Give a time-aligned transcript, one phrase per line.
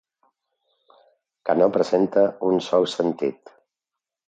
[1.51, 3.57] Que no presenta un sol sentit.